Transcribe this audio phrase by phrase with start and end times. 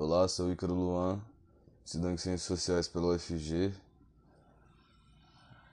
[0.00, 1.20] Olá, sou Ícaro Luan,
[1.84, 3.74] estudante de Ciências Sociais pela UFG.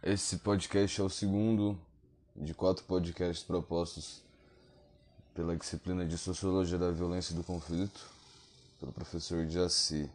[0.01, 1.79] Esse podcast é o segundo
[2.35, 4.23] de quatro podcasts propostos
[5.35, 8.01] pela disciplina de Sociologia da Violência e do Conflito,
[8.79, 10.09] pelo professor Jaci.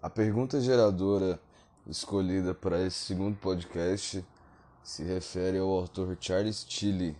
[0.00, 1.38] A pergunta geradora
[1.86, 4.24] escolhida para esse segundo podcast
[4.82, 7.14] se refere ao autor Charles Tilly.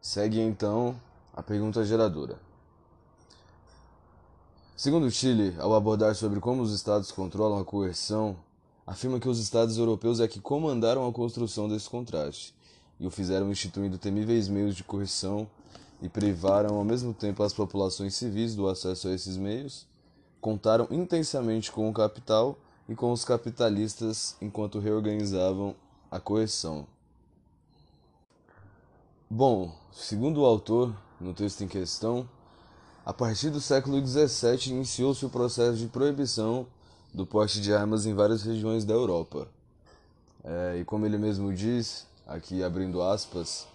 [0.00, 0.98] Segue então
[1.34, 2.38] a pergunta geradora.
[4.80, 8.34] Segundo Chile, ao abordar sobre como os estados controlam a coerção,
[8.86, 12.54] afirma que os estados europeus é que comandaram a construção desse contraste
[12.98, 15.46] e o fizeram instituindo temíveis meios de coerção
[16.00, 19.86] e privaram ao mesmo tempo as populações civis do acesso a esses meios,
[20.40, 25.76] contaram intensamente com o capital e com os capitalistas enquanto reorganizavam
[26.10, 26.86] a coerção.
[29.28, 32.26] Bom, segundo o autor, no texto em questão,
[33.10, 36.64] a partir do século XVII iniciou-se o processo de proibição
[37.12, 39.48] do porte de armas em várias regiões da Europa.
[40.44, 43.66] É, e como ele mesmo diz, aqui abrindo aspas,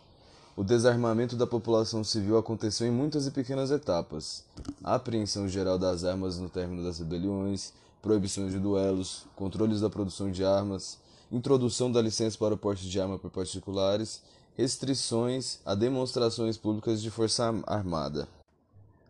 [0.55, 4.45] o desarmamento da população civil aconteceu em muitas e pequenas etapas.
[4.81, 10.31] A apreensão geral das armas no término das rebeliões, proibições de duelos, controles da produção
[10.31, 10.97] de armas,
[11.30, 14.22] introdução da licença para o porte de arma por particulares,
[14.55, 18.30] restrições a demonstrações públicas de força armada.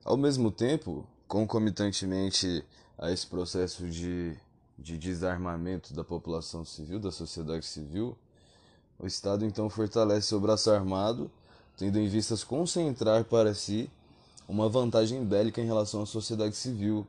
[0.05, 2.63] Ao mesmo tempo, concomitantemente
[2.95, 4.37] a esse processo de,
[4.77, 8.15] de desarmamento da população civil, da sociedade civil,
[8.99, 11.31] o Estado então fortalece o braço armado,
[11.75, 13.89] tendo em vistas concentrar para si
[14.47, 17.07] uma vantagem bélica em relação à sociedade civil,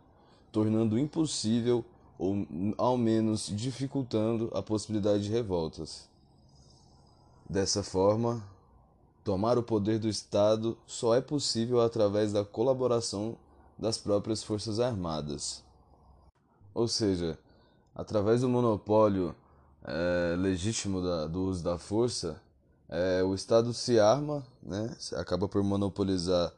[0.50, 1.84] tornando impossível
[2.19, 2.47] ou
[2.78, 6.08] ao menos dificultando a possibilidade de revoltas.
[7.47, 8.42] Dessa forma,
[9.27, 13.36] Tomar o poder do Estado só é possível através da colaboração
[13.77, 15.64] das próprias Forças Armadas.
[16.73, 17.36] Ou seja,
[17.92, 19.34] através do monopólio
[19.84, 22.40] é, legítimo da, do uso da força,
[22.89, 26.52] é, o Estado se arma, né, acaba por monopolizar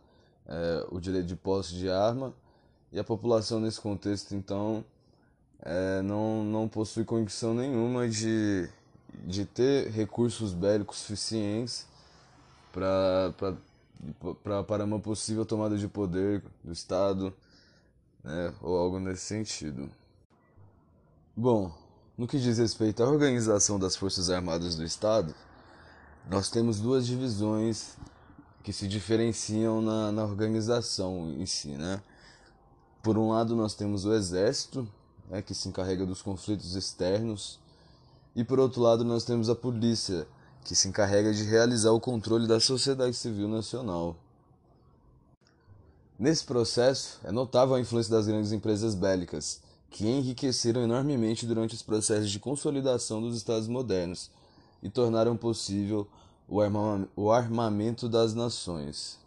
[0.46, 2.34] é, o direito de posse de arma,
[2.92, 4.84] e a população nesse contexto, então,
[5.62, 8.68] é, não, não possui condição nenhuma de,
[9.24, 11.88] de ter recursos bélicos suficientes
[12.78, 17.34] para uma possível tomada de poder do Estado,
[18.22, 19.90] né, ou algo nesse sentido.
[21.36, 21.72] Bom,
[22.16, 25.34] no que diz respeito à organização das Forças Armadas do Estado,
[26.28, 27.96] nós temos duas divisões
[28.62, 32.02] que se diferenciam na, na organização em si, né?
[33.02, 34.86] Por um lado, nós temos o Exército,
[35.30, 37.58] né, que se encarrega dos conflitos externos,
[38.34, 40.26] e por outro lado, nós temos a Polícia,
[40.68, 44.14] que se encarrega de realizar o controle da sociedade civil nacional.
[46.18, 51.80] Nesse processo, é notável a influência das grandes empresas bélicas, que enriqueceram enormemente durante os
[51.80, 54.30] processos de consolidação dos Estados modernos
[54.82, 56.06] e tornaram possível
[56.46, 59.18] o armamento das nações.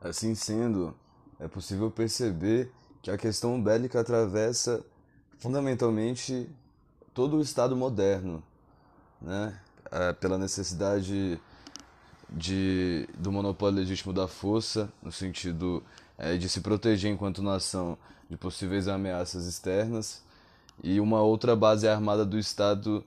[0.00, 0.96] Assim sendo,
[1.38, 2.72] é possível perceber
[3.02, 4.82] que a questão bélica atravessa
[5.36, 6.48] fundamentalmente
[7.12, 8.42] todo o Estado moderno,
[9.20, 9.60] né?
[9.92, 11.38] É, pela necessidade
[12.28, 15.82] de, do monopólio legítimo da força, no sentido
[16.18, 17.96] é, de se proteger enquanto nação
[18.28, 20.22] de possíveis ameaças externas,
[20.82, 23.04] e uma outra base armada do Estado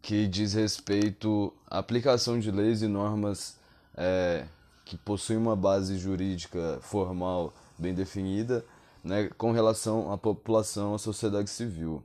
[0.00, 3.56] que diz respeito à aplicação de leis e normas
[3.94, 4.46] é,
[4.84, 8.64] que possuem uma base jurídica formal bem definida
[9.04, 12.02] né, com relação à população, à sociedade civil.